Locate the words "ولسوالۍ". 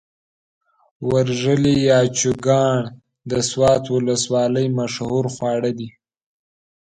3.95-4.67